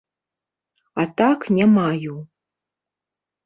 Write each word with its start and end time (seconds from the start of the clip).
А 1.03 1.05
так 1.21 1.39
не 1.59 1.65
маю. 1.77 2.19